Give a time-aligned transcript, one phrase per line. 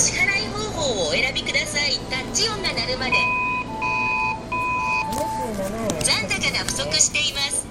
[0.00, 2.00] 支払い方法をお選びください。
[2.08, 3.12] タッチ音が鳴るまで。
[5.12, 7.68] 77円残高が不足しています。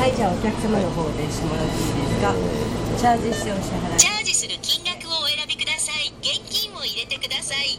[0.00, 2.32] はいじゃあお客様の方でしてもらっていいですか？
[2.96, 4.00] チャージしてお支払い。
[4.00, 6.08] チャージする金額をお選びください。
[6.24, 7.76] 現金を入れてください。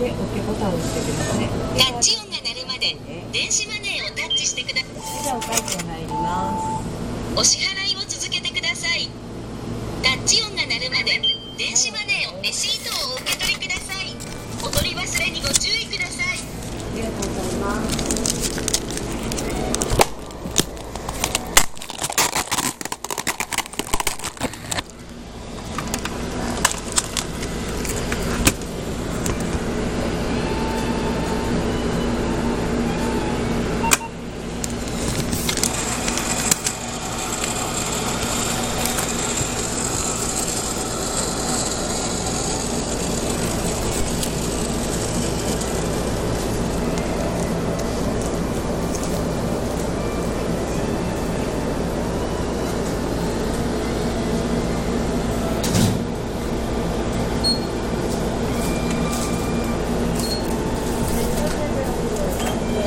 [0.00, 1.52] で OK ボタンを押してください。
[1.92, 2.96] タッチ音が鳴るまで。
[3.28, 5.22] 電子マネーをタッチしてください。
[5.22, 6.82] じゃあお会計入りま
[7.36, 7.40] す。
[7.40, 9.08] お支払いを続けてください。
[10.02, 11.20] タッチ音が鳴るまで
[11.58, 14.14] 電子マネーをレシートをお受け取りください
[14.64, 16.38] お取り忘れにご注意ください
[16.92, 18.28] ありがとうございます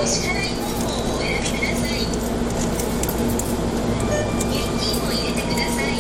[0.01, 2.01] お支払い方法をお選びください
[4.49, 5.91] 現金を入れてください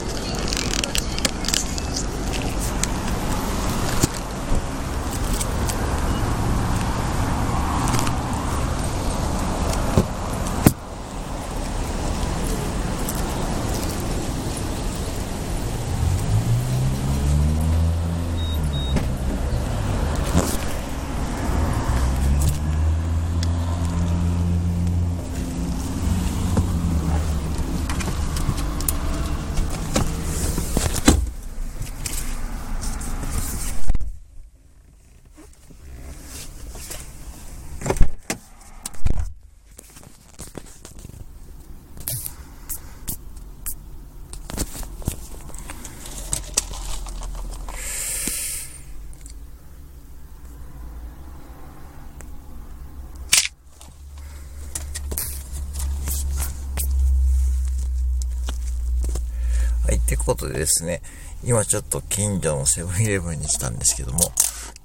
[59.86, 61.03] はい、ってことでですね、
[61.45, 64.21] 今ちょっと近所のセブンイレブンに来たんですけども、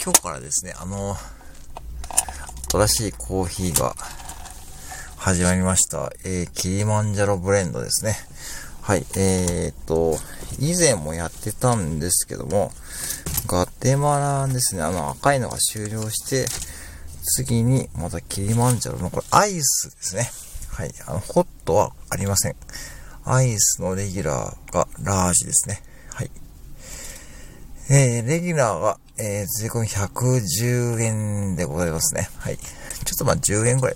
[0.03, 1.15] 今日からですね、あの、
[2.71, 3.95] 新しいコーヒーが
[5.17, 6.11] 始まりました。
[6.23, 8.15] えー、キリマンジャロブレンドですね。
[8.81, 10.17] はい、えー、っと、
[10.59, 12.71] 以前もやってたんですけども、
[13.47, 16.47] ガテマラですね、あの赤いのが終了して、
[17.35, 20.31] 次にまたキリマンジャロの、これアイスですね。
[20.69, 22.55] はい、あの、ホットはありません。
[23.25, 25.81] アイスのレギュラーがラージですね。
[26.13, 26.31] はい。
[27.89, 32.29] えー、レギュラーが、えー、税込み110円でございますね。
[32.37, 32.57] はい。
[32.57, 33.95] ちょっとまあ10円ぐらい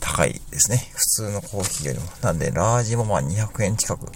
[0.00, 0.78] 高いですね。
[0.92, 2.06] 普通のコーヒーよりも。
[2.22, 4.06] なんで、ラージもまあ200円近く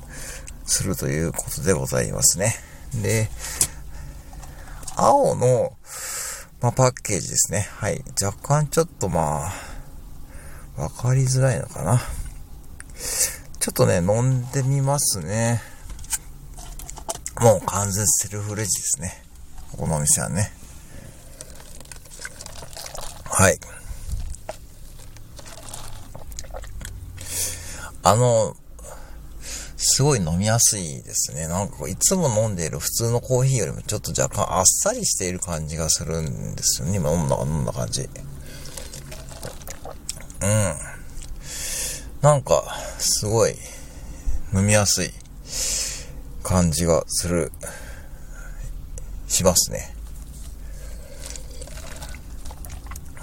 [0.66, 2.54] するということでございますね。
[3.02, 3.28] で、
[4.96, 5.72] 青の、
[6.60, 7.68] まあ、パッケージですね。
[7.76, 8.02] はい。
[8.22, 9.52] 若干ちょっとま
[10.76, 12.00] あ、わかりづらいのかな。
[13.66, 15.60] ちょっとね、飲んでみますね。
[17.40, 19.24] もう完全セルフレジですね。
[19.72, 20.52] ここのお店はね。
[23.24, 23.58] はい。
[28.04, 28.54] あの、
[29.76, 31.48] すごい飲みやすいですね。
[31.48, 36.98] なんかいつも飲んでいる普通のコーヒーよりもちょっと若干あっさりしている感じがするんですよね。
[36.98, 38.02] 今飲んだ飲んだ感じ。
[38.02, 38.06] う
[40.46, 40.76] ん。
[42.20, 42.62] なんか、
[42.98, 43.56] すごい、
[44.54, 45.10] 飲みやすい
[46.42, 47.52] 感じがする、
[49.28, 49.94] しますね。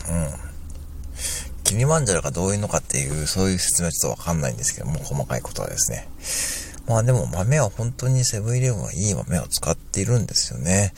[0.09, 0.27] うん。
[1.63, 6.07] キリマンジャロがどういうのかっていう、そういう説明はちょっとわかんないんですけども、細かいことはですね。
[6.87, 10.93] まあでも豆は本当にセブンイレブンはいい豆を使っているんですよね。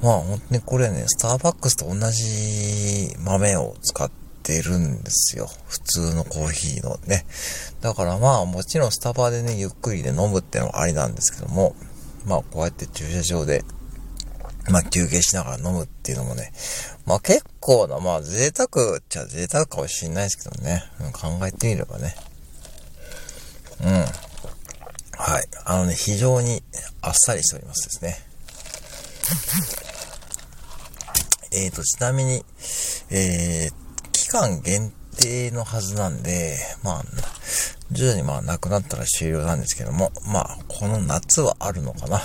[0.00, 5.50] まあ本当にこれね、スターバックスと同じ豆を使っているんですよ。
[5.66, 7.26] 普通のコーヒーのね。
[7.80, 11.74] だからまあもちろんスタバでね、ゆっくりで飲むってのはありなんですけども、
[12.26, 13.64] まあこうやって駐車場で
[14.70, 16.52] まあ休憩しながら飲むっていうのもね、
[17.06, 22.14] まあ結構な、まあ贅沢っちゃ贅沢かもしんないですけどね、うん、考えてみればね。
[23.82, 23.88] うん。
[25.20, 25.48] はい。
[25.64, 26.62] あのね、非常に
[27.02, 28.28] あっさりしておりますですね。
[31.50, 32.44] えーと、ちなみに、
[33.10, 33.87] えー、
[34.28, 37.02] 期間限定のはずなんで、まあ、
[37.90, 42.20] 徐々にまあなくなったら終了なんですけども、まあ、この夏はあるのかなっ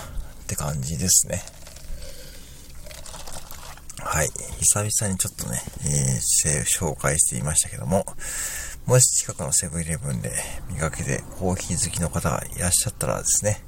[0.46, 1.42] て感じですね。
[4.00, 4.28] はい。
[4.60, 8.06] 久々にちょっとね、えー、紹介していましたけども、
[8.86, 10.34] もし近くのセブンイレブンで
[10.70, 13.64] 見かけてコーヒー好きの方がいらっしゃったらですね、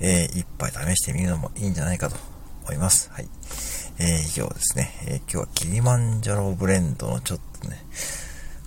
[0.00, 2.16] えー、一杯試してみるのもいいんじゃないかと
[2.64, 3.12] 思います。
[3.12, 3.28] はい。
[3.98, 7.82] えー、以上ですね、えー、今日はキリマンジャロブレンドのちょっとね、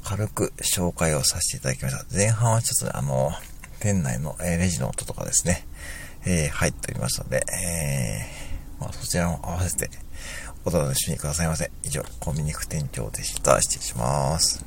[0.03, 2.05] 軽く紹介をさせていただきました。
[2.11, 3.31] 前半はちょっとね、あの、
[3.79, 5.67] 店内の、えレジの音とかですね、
[6.25, 8.25] え入っておりますので、え
[8.79, 9.91] まあ、そちらも合わせて
[10.65, 11.69] お楽しみくださいませ。
[11.83, 13.61] 以上、コンビニ副店長でした。
[13.61, 14.65] 失礼します。